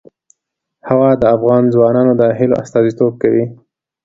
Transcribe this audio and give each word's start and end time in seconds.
هوا 0.89 1.09
د 1.21 1.23
افغان 1.35 1.63
ځوانانو 1.73 2.13
د 2.21 2.23
هیلو 2.37 2.55
استازیتوب 2.63 3.13
کوي. 3.23 3.45